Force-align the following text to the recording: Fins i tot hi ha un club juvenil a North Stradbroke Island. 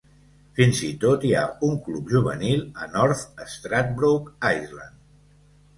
Fins 0.59 0.79
i 0.87 0.89
tot 1.03 1.27
hi 1.29 1.33
ha 1.35 1.43
un 1.67 1.77
club 1.89 2.09
juvenil 2.15 2.65
a 2.87 2.91
North 2.97 3.47
Stradbroke 3.59 4.53
Island. 4.61 5.03